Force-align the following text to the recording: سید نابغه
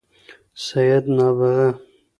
سید 0.65 1.05
نابغه 1.17 1.57